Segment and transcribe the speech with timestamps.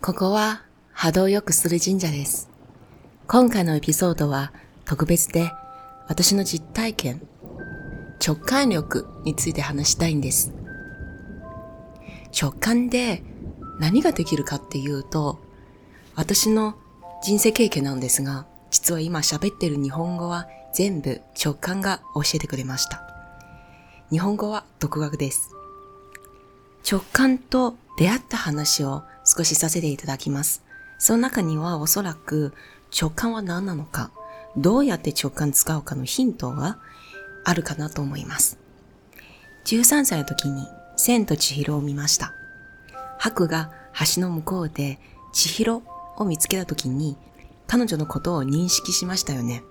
[0.00, 0.62] ここは
[0.92, 2.48] 波動を良くする神社です。
[3.26, 4.52] 今回のエピソードは
[4.84, 5.50] 特別で
[6.06, 7.20] 私の実体験、
[8.24, 10.54] 直感力について話したいんです。
[12.40, 13.24] 直感で
[13.80, 15.40] 何ができるかっていうと、
[16.14, 16.76] 私の
[17.24, 23.02] 人生経験なんですが、実は今喋ってる日本語は全部直感が教えてくれました。
[24.10, 25.50] 日本語は独学です。
[26.88, 30.64] 直感と出会った話を少しさせていただきます。
[30.96, 32.54] その中にはおそらく
[32.98, 34.10] 直感は何なのか、
[34.56, 36.78] どうやって直感使うかのヒントが
[37.44, 38.58] あるかなと思います。
[39.66, 42.32] 13歳の時に千と千尋を見ました。
[43.18, 43.70] 白が
[44.14, 44.98] 橋の向こうで
[45.34, 45.82] 千尋
[46.16, 47.18] を見つけた時に
[47.66, 49.62] 彼女のことを認識しましたよね。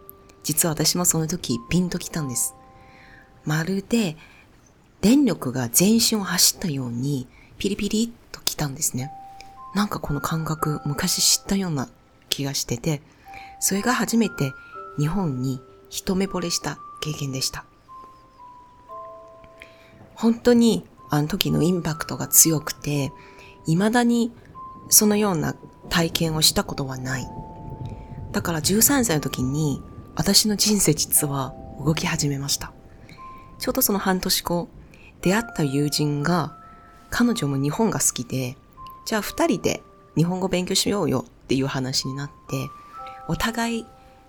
[0.44, 2.54] 実は私もその時ピンときたんです。
[3.44, 4.16] まるで
[5.02, 7.28] 電力が全身を走ったように
[7.58, 9.12] ピリピリと来たんですね。
[9.78, 11.88] なんかこの感覚昔知ったような
[12.30, 13.04] 気がしてて、
[13.60, 14.54] それが初めて
[14.98, 17.64] 日本に一目惚れした経験でした。
[20.16, 23.12] 本当にあの時のインパクトが強くて、
[23.68, 24.32] 未だに
[24.90, 25.54] そのような
[25.90, 27.28] 体験をしたことはない。
[28.32, 29.84] だから13歳の時に
[30.16, 31.54] 私の人生実は
[31.86, 32.74] 動き始めました。
[33.60, 34.70] ちょうどその半年後、
[35.22, 36.58] 出会った友人が
[37.12, 38.58] 彼女も日本が好きで、
[39.08, 39.84] じゃあ二人で
[40.18, 42.70] 日本語勉強しようよっていう話になって、
[43.30, 43.86] お互い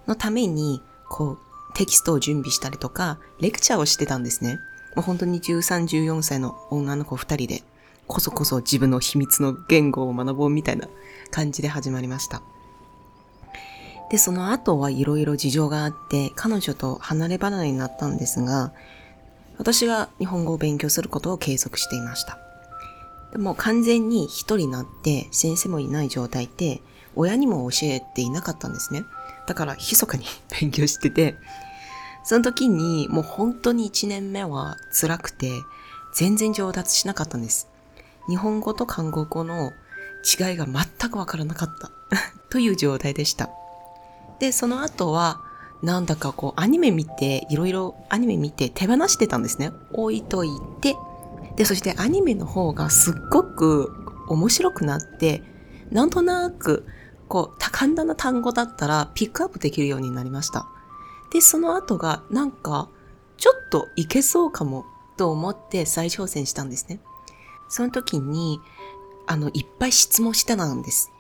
[0.07, 1.39] のためにこう
[1.75, 4.61] テキストを準備したりとか、レクチャーをしてたんですね。
[4.95, 7.65] もう本当に13、14歳の女の子二人で、
[8.07, 10.87] こそこそ自分の秘密の言語を学ぼうみたいな
[11.33, 12.41] 感じで始まりました。
[14.13, 18.73] で、その後はいろいろ事情があって、彼女と離れ離れになったんですが、
[19.57, 22.39] 私が日本語を勉強することを継続していました。
[23.33, 26.81] でも完全に一人になって先生もいない状態で、
[27.15, 29.05] 親にも教えていなかったんですね。
[29.47, 30.25] だから密かに
[30.61, 31.37] 勉強してて、
[32.25, 35.51] その時にもう本当に一年目は辛くて、
[36.14, 37.69] 全然上達しなかったんです。
[38.29, 39.73] 日本語と韓国語の
[40.23, 41.91] 違いが全くわからなかった
[42.51, 43.51] という状態でした。
[44.39, 45.41] で、その後は、
[45.83, 49.73] なんだかこう、アニメ見て、いろいろアニメ見て手放してたんですね。
[49.92, 50.51] 置いとい
[50.81, 50.97] て。
[51.58, 53.92] で、そしてアニメの方がすっごく
[54.29, 55.42] 面白くなって、
[55.91, 56.86] なんとなく、
[57.27, 60.69] こう、簡単な単語だったらピックアップできるようになりました。
[61.33, 62.89] で、その後が、なんか、
[63.39, 64.86] ちょっといけそうかも、
[65.17, 67.01] と思って再挑戦したんですね。
[67.69, 68.61] その時に、
[69.27, 71.11] あの、いっぱい質問してたんです。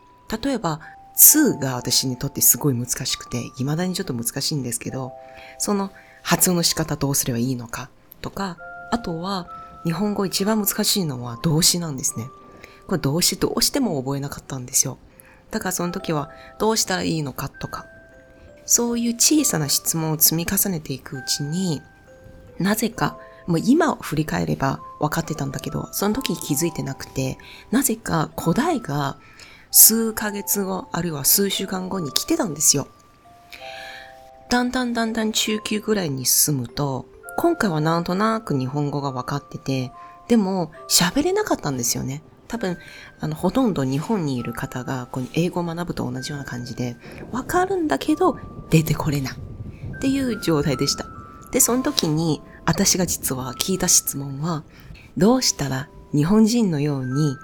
[0.40, 0.80] 例えば、
[1.16, 5.10] 2が私にとってすごい難しくて、未だにちょっと難しいんですけど、
[5.58, 5.90] その
[6.22, 8.56] 発音の仕方どうすればいいのかとか、
[8.92, 9.48] あとは
[9.84, 12.28] 日本語一番難しいのは動詞なんですね。
[12.86, 14.98] これ動詞どうしても覚えなかったんですよ。
[15.50, 17.86] だからその時はどうしたらいいのかとか、
[18.66, 21.82] そういう小さな質問を積み重ねていくうちに、
[22.58, 27.38] なぜか、もう今を振り返れば分かってたんだけど、その時気づいてなくて、
[27.70, 29.16] なぜか答えが
[29.70, 32.88] 数ヶ月後、あるいは数週間後に来てたんですよ。
[34.50, 37.06] だんだんだんだん中級ぐらいに進むと、
[37.38, 39.92] 今回はなんとなく日本語が分かってて、
[40.26, 42.24] でも喋れなかったんですよね。
[42.48, 42.78] 多分、
[43.20, 46.96] あの、ほとんど日本にいる方が、こう英語を学ぶと同じような感じで、
[47.30, 48.36] 分かるんだけど、
[48.70, 49.34] 出てこれない。
[49.34, 51.06] っていう状態でした。
[51.52, 54.64] で、その時に、私が実は聞いた質問は、
[55.16, 57.36] どうしたら日本人のように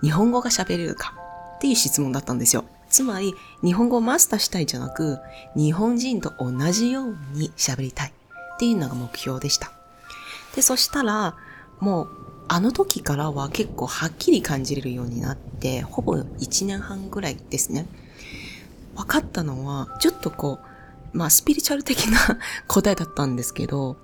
[0.00, 1.14] 日本語が喋れるか
[1.56, 2.66] っていう質問だったんですよ。
[2.88, 3.34] つまり、
[3.64, 5.18] 日本語をマスターしたいじゃなく、
[5.56, 8.12] 日本人と同じように喋りたい
[8.60, 9.72] っていうのが目標でした。
[10.54, 11.34] で、そしたら、
[11.78, 12.08] もう、
[12.46, 17.86] あの時からは結構はっきり感じれるようになって、ほぼ1年半ぐらいですね。
[18.96, 20.58] 分かったのは、ちょっとこ
[21.14, 22.18] う、まあ、スピリチュアル的な
[22.68, 23.96] 答えだったんですけど、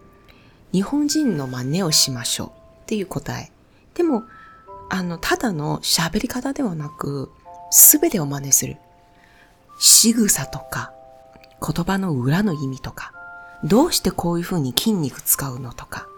[0.72, 2.52] 日本人の真似をしましょうっ
[2.86, 3.52] ていう答え。
[3.92, 4.24] でも、
[4.88, 7.30] あの、ただの喋り方ではなく、
[7.70, 8.78] すべてを真似する。
[9.78, 10.94] 仕草とか、
[11.60, 13.12] 言葉の裏の意味とか、
[13.64, 16.08] どうしてこういう風に筋肉使うのとか、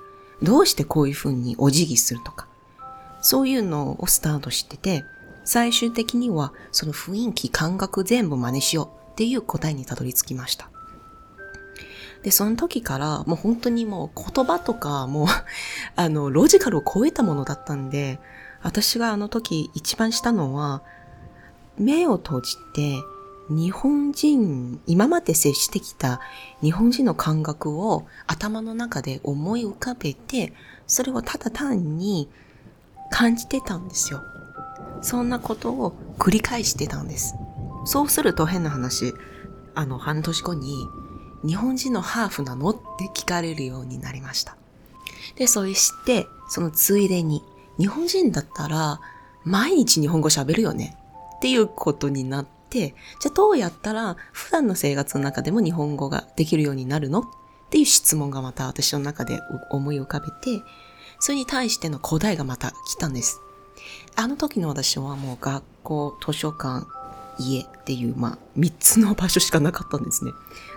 [0.43, 2.47] どうしてこういう風にお辞儀するとか、
[3.21, 5.05] そういうのをスタートしてて、
[5.45, 10.71] 最終的にはその雰囲気、感覚全部真似しようっていう答えにたどり着きました。
[12.23, 15.27] で、その時からもう本当にもう言葉とかもう
[15.97, 18.21] あの、ロジカルを超えたものだったんで、
[18.63, 20.83] 私があの時一番したのは、
[21.79, 23.03] 目を閉じて、
[23.51, 26.21] 日本人、今まで接してきた
[26.61, 30.53] 日本人の感覚を頭の中で思い浮かべて、
[30.87, 32.29] それをただ単に
[33.11, 34.23] 感じてたんですよ。
[35.01, 37.37] そんなことを繰り返してたんです。
[37.87, 39.15] そうすると変な話、
[39.75, 40.87] あの、半年後に、
[41.47, 42.71] 日本人のハーフなの？
[42.71, 42.81] って
[43.15, 44.57] 聞かれるようになりました。
[45.37, 47.43] で、そうして、そのついでに、
[47.79, 49.01] 日本人だったら、
[49.45, 50.97] 毎日日本語喋るよね？
[51.37, 57.21] っていうことになって、じゃあどうやったら普段の生活の中でも日本語ができるようになるの？
[57.21, 57.25] っ
[57.71, 60.63] ていう質問がまた私の中で思い浮かべて、
[61.19, 63.41] それに対しての答えがまた来たんです。
[64.17, 66.87] あの時の私はもう学校、図書館、
[67.39, 70.33] 家っていう、まあ、三つの場所しかなかったんですね。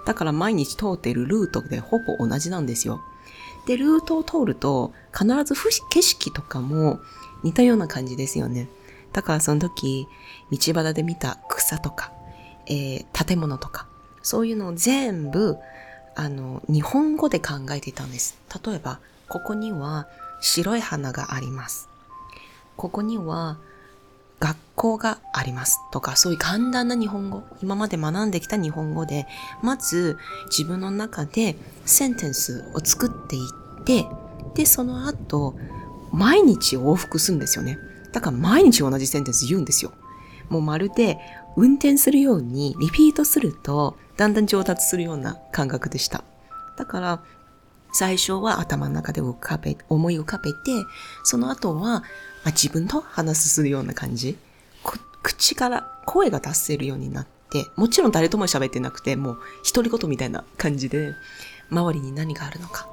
[0.05, 3.01] だから毎日通っているルートでほぼ同じなんですよ。
[3.65, 5.55] で、ルートを通ると、必ず
[5.89, 6.99] 景色とかも
[7.43, 8.69] 似たような感じですよね。
[9.13, 10.07] だからその時、
[10.51, 12.11] 道端で見た草とか、
[12.67, 13.87] えー、建物とか、
[14.21, 15.57] そういうのを全部、
[16.15, 18.37] あの、日本語で考えていたんです。
[18.65, 20.07] 例えば、ここには
[20.41, 21.89] 白い花があります。
[22.75, 23.57] ここには
[24.39, 29.27] 学校がありますとか、そういう簡単な日本語、今まで学んできた日本語で、
[29.61, 30.17] まず
[30.49, 31.55] 自分の中で
[31.85, 34.07] センテンスを作っていって、
[34.55, 35.55] で、その後、
[36.11, 37.77] 毎日往復するんですよね。
[38.11, 39.91] だから毎日同じセンテンス言うんですよ。
[40.49, 41.17] もうまるで
[41.55, 46.23] 運転するようにリピートすると、だんだん上達するような感覚でした。
[46.77, 47.23] だから、
[47.93, 50.57] 最初は頭の中で浮かべ、思い浮かべて、
[51.23, 52.01] その後は、まあ、
[52.47, 54.37] 自分と話するような感じ。
[55.23, 59.39] 口から声が出せるようになって、もちろん誰とも喋ってなくて、もう
[59.73, 61.13] 独り言みたいな感じで、
[61.69, 62.87] 周りに何があるのか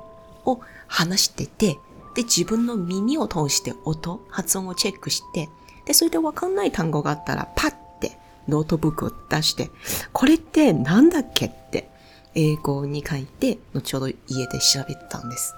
[0.44, 1.78] を話してて、
[2.18, 5.48] で、自分の耳を通して音、発音をチェックして、
[5.84, 7.70] で、それでわかんない単語があったら、パッ
[8.00, 8.18] て
[8.48, 9.70] ノートブックを出して、
[10.12, 11.88] これってなんだっけって
[12.34, 14.16] 英語に書いて、後ほど家
[14.48, 15.54] で調べたんです。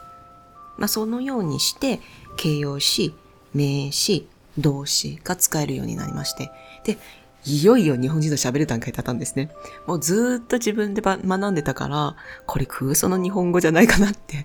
[0.77, 1.99] まあ、そのようにして、
[2.37, 3.15] 形容詞、
[3.55, 4.29] 名詞、
[4.59, 6.51] 動詞が使えるようになりまして、
[6.85, 6.99] で、
[7.47, 9.51] いよいよ日本人と喋る段階だったんですね。
[9.87, 14.45] もうずっと自分で学んでたから、これ空想の日本語じゃないかなって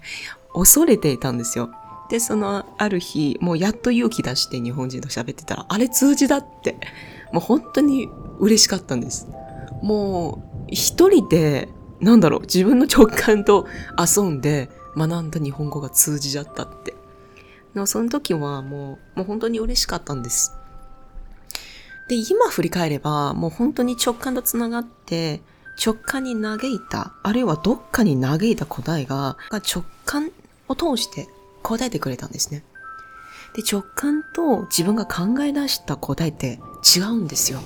[0.54, 1.72] 恐れていたんですよ。
[2.10, 6.78] で、そのある日、もうやっと勇気出して日本人と喋ってたら、あれ通じだって、
[7.31, 8.10] もう本当に
[8.40, 9.28] 嬉しかったんです。
[9.81, 11.69] もう一人で
[12.00, 13.68] なんだろう、自分の直感と
[13.98, 16.94] 遊んで学んだ日本語が通じちゃったって。
[17.74, 20.54] のその時はもう、もう本当に嬉しかったんです。
[22.07, 25.42] で、今振り返れば、もう本当に直感と繋がって、
[25.84, 30.31] 直感に嘆いた、あるいはどっかに嘆いた答えが、直感
[30.68, 31.28] を通して
[31.66, 32.64] 答えてくれたんですね。
[33.56, 36.60] で、直感と自分が考え出した答えって
[36.96, 37.60] 違うんですよ。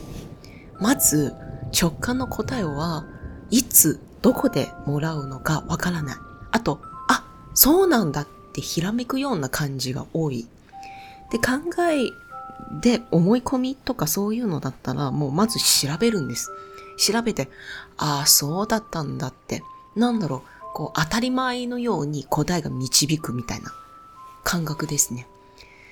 [0.79, 1.33] まず、
[1.79, 3.05] 直感の答えは、
[3.49, 6.17] いつどこでもらうのかわからない。
[6.51, 6.79] あと、
[7.09, 10.47] あ、そうなんだってひらめくような感じが多い。
[11.31, 11.59] で、考
[11.91, 12.09] え
[12.81, 16.51] で思い込みとかそういうのだったら、もうまず調べるんです。
[16.97, 17.49] 調べて、
[17.97, 19.61] ああ、そうだったんだって。
[19.97, 20.41] なんだろう、
[20.73, 23.73] こう当たり前のように答えが導くみたいな
[24.49, 25.27] 感覚ですね。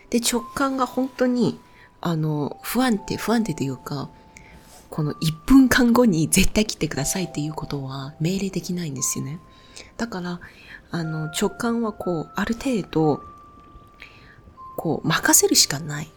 [0.09, 1.59] で、直感が本当に、
[2.01, 4.09] あの、不安定、不安定というか、
[4.89, 9.39] この1分間後に絶対来てくださいっていうことは命令できないんですよね。
[9.97, 10.39] だから、
[10.89, 13.21] あの、直感はこう、ある程度、
[14.75, 16.09] こう、任せるしかない。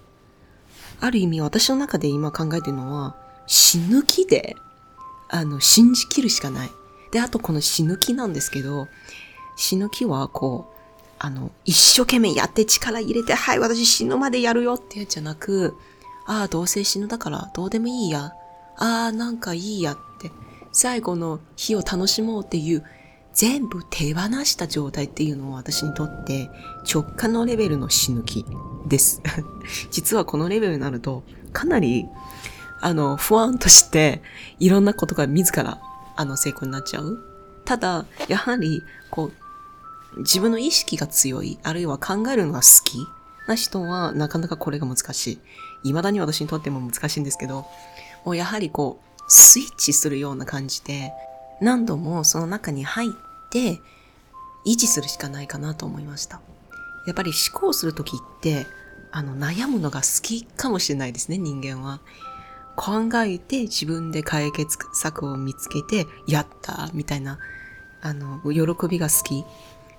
[0.98, 3.16] ある意味私の中で今考えてるのは、
[3.46, 4.56] 死ぬ気で、
[5.28, 6.70] あの、信じきるしかない。
[7.10, 8.88] で、あとこの死ぬ気なんですけど、
[9.56, 10.79] 死ぬ気はこう、
[11.22, 15.76] あの、一生懸命やって力入れて、はい、私死ぬまでやるよってやつじゃなく、
[16.26, 18.32] ああ、どうせ死ぬだからどうでもいいや。
[18.78, 20.30] ああ、なんかいいやって、
[20.72, 22.84] 最後の日を楽しもうっていう、
[23.34, 26.50] 全部手放した状態っていうのは私にとって
[26.90, 28.46] 直感のレベルの死ぬ気
[28.86, 29.20] です。
[29.92, 31.22] 実はこのレベルになると、
[31.52, 32.06] かなり、
[32.80, 34.22] あの、不安として、
[34.58, 35.80] いろんなことが自ら、
[36.16, 37.18] あの、成功になっちゃう。
[37.66, 38.82] ただ、やはり、
[40.18, 43.06] 自分の意識が強い、あるいは考えるのが好き
[43.46, 45.38] な人は、なかなかこれが難しい。
[45.82, 47.66] 未だに私にとっても難しいんですけど、
[48.24, 51.12] もうやはりこう、スイッチするような感じで、
[51.60, 53.10] 何度もその中に入っ
[53.50, 53.80] て、
[54.66, 56.40] 維持するしかないかなと思いました。
[57.06, 58.66] やっぱり思考するときって、
[59.12, 62.00] あの、悩むのが好きかもしれないですね、人間は。
[62.76, 67.38] 考えて自分で解決策を見つけて、やったみたいな、
[68.02, 69.44] あの、喜びが好き。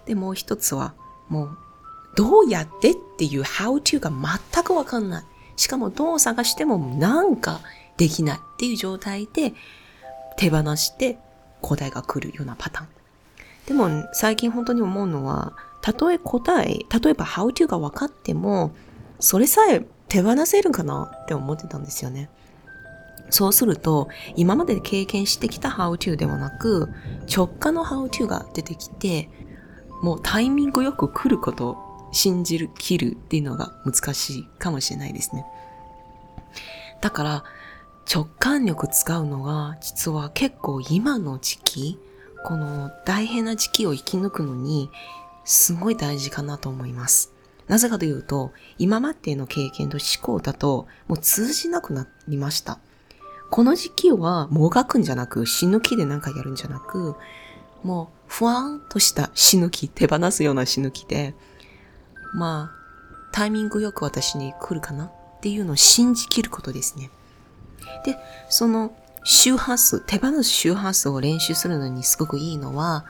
[0.05, 0.93] で、もう一つは、
[1.29, 1.57] もう、
[2.15, 5.23] どうやってっていう how to が全くわかんない。
[5.55, 7.61] しかもどう探してもなんか
[7.97, 9.53] できないっていう状態で
[10.37, 11.19] 手放して
[11.61, 12.87] 答えが来るようなパターン。
[13.67, 18.71] でも最近本当に思うのは、たとえ答え、例えば how to が分かっても、
[19.19, 22.29] それさえ手放せるかなって思ってたんですよね。
[23.29, 26.89] そうすると、今まで経験してきた how to ではなく、
[27.33, 29.29] 直感の how to が出てきて、
[30.01, 35.45] もうタイミングよく来ることを信じる、切るっていうのが難しいかもしれないですね。
[37.01, 37.43] だから、
[38.13, 41.99] 直感力使うのが、実は結構今の時期、
[42.43, 44.89] この大変な時期を生き抜くのに、
[45.45, 47.33] すごい大事かなと思います。
[47.67, 52.79] なぜかというと、今までの経験と思考だと、もう通じなくなりました。
[53.49, 57.15] この時期はもがくんじゃなく、死ぬ気で何かやるんじゃなく、
[57.83, 61.33] もう不安とした死ぬ気、手放すような死ぬ気で、
[62.33, 62.81] まあ、
[63.31, 65.11] タイミングよく私に来るかなっ
[65.41, 67.09] ていうのを信じきることですね。
[68.05, 68.17] で、
[68.49, 73.05] その周波数、手放す周波数を練習するのにすごくいいのは、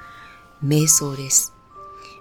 [0.64, 1.54] 瞑想です。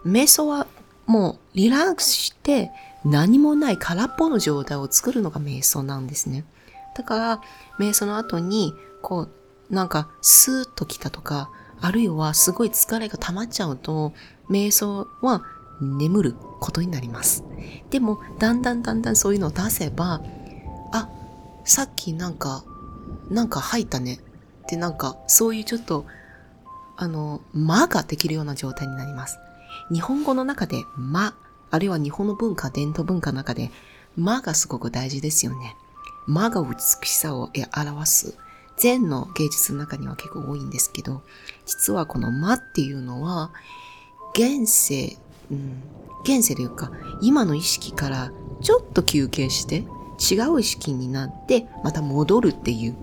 [0.05, 0.67] 瞑想は
[1.07, 2.71] もうリラックスして
[3.05, 6.45] 何もない空っぽの状態を作るのが瞑想なんですね。
[6.97, 7.41] だから、
[7.79, 14.13] 瞑想の後に、こう、なんか、スーッと来たとか、あるいはすごい疲れが溜まっちゃうと、
[14.51, 15.43] 瞑想は
[15.81, 17.45] 眠ることになります。
[17.91, 20.23] でも、だんだんだんだんそういうのを出せば、
[20.93, 21.09] あ、
[21.65, 22.65] さっきなんか、
[23.31, 24.21] なんか吐いたね。
[24.65, 26.07] ってなんか、そういうちょっと、
[26.97, 29.39] あの、間ができるような状態になります。
[29.93, 31.35] 日本語の中で間、
[31.71, 33.71] あるいは日本の文化、伝統文化の中で
[34.17, 35.77] 間がすごく大事ですよね。
[36.27, 38.37] 間が美しさを表す。
[38.81, 41.23] 禅の芸術の中には結構多いんですけど、
[41.67, 43.53] 実はこの間っていうのは、
[44.35, 45.19] 現世、
[45.51, 45.83] うん、
[46.25, 48.33] 現世というか、今の意識から
[48.63, 49.85] ちょっと休憩して、
[50.19, 52.97] 違う意識になって、また戻るっていう、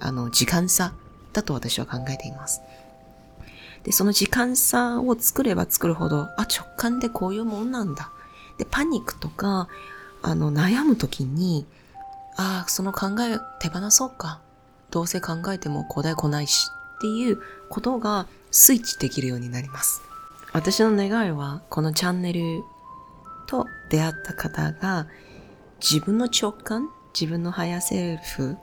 [0.00, 0.92] あの、時間差
[1.32, 2.60] だと私は考えています。
[3.84, 8.10] で、その時間差を作れば作るほど、あ、直感でこういうもんなんだ。
[8.58, 9.68] で、パニックとか、
[10.22, 11.66] あの、悩むときに、
[12.36, 14.40] ああ、その考え手放そうか。
[14.92, 16.70] どうせ考えても答え来ないし。
[16.98, 20.02] っていうことがスイッチできるようになります。
[20.52, 22.62] 私の願いは、このチャンネル
[23.46, 25.08] と出会った方が、
[25.80, 28.56] 自分の直感、自分のハヤセルフ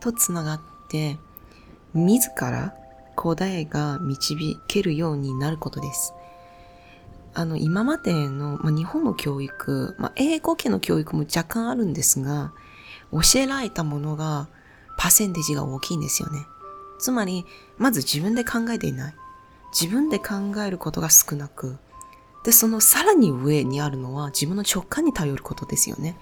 [0.00, 1.18] とつながって、
[1.94, 2.74] 自ら
[3.14, 6.14] 答えが導けるようになることです。
[7.34, 12.52] あの、今までの、まあ、日本の教育、まあ、英語系の教育も若干あるんですが、
[13.12, 14.48] 教えられたものが、
[15.00, 16.46] パーセンテージが大きいんですよね。
[16.98, 17.46] つまり、
[17.78, 19.14] まず自分で考えていない。
[19.72, 21.78] 自分で考えることが少なく、
[22.44, 26.18] で、そのさらに上にあるのは自分の直感に頼ることですよね。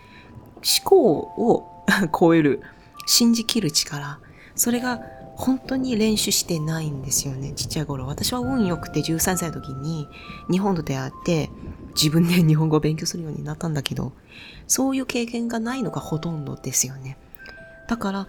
[0.59, 1.85] 思考を
[2.17, 2.63] 超える、
[3.05, 4.21] 信じきる力。
[4.55, 5.01] それが
[5.35, 8.07] 本当に練習してないんですよね、ちっちゃい頃。
[8.07, 10.07] 私は運良くて13歳の時に
[10.53, 11.51] 日本と出会って
[11.97, 14.13] 自分で日本語を勉強するようになったんだけど、
[14.69, 17.19] そういう経験がないのがほとんどですよね。
[17.89, 18.29] だから、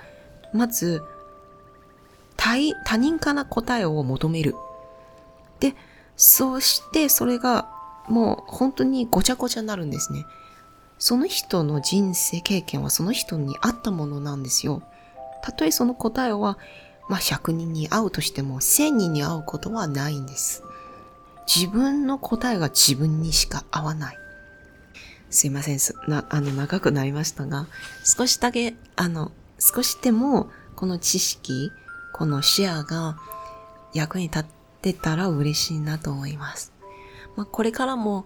[0.53, 1.03] まず、
[2.37, 4.55] 他他人から答えを求める。
[5.59, 5.75] で、
[6.15, 7.69] そしてそれが
[8.07, 10.25] もう本当にごちゃごちゃになるんですね。
[10.97, 14.81] その人の人生経験はその人に合ったものなんですよ。
[15.41, 16.57] たとえその答えは
[17.09, 20.63] まあ、100人に会うとしても1000人に会うことはないんです。
[21.53, 24.17] 自分の答えが自分にしか合わない。
[25.31, 27.65] すいません、な、あの、長くなりましたが、
[28.03, 31.71] 少しだけ、あの、少しでも、この知識、
[32.13, 33.17] この視野が
[33.93, 34.45] 役に立っ
[34.81, 36.73] てたら嬉しいなと思います。
[37.35, 38.25] まあ、これからも、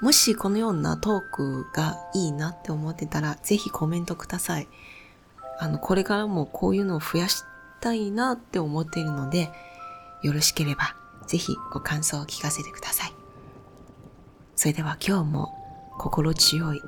[0.00, 4.68] もしこのようなトークがいいなって思ってたら、ぜひコメントください。
[5.58, 7.44] あの、これからもこういうのを増やし
[7.80, 9.50] たいなって思っているので、
[10.22, 13.12] よろしければぜひご感想を聞かせてください。
[14.54, 15.48] それでは今日も
[15.98, 16.82] 心強い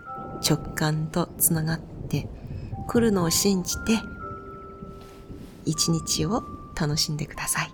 [0.48, 2.28] 直感とつながって
[2.86, 3.98] 来るのを信じて
[5.64, 6.44] 一日を
[6.78, 7.73] 楽しんでください。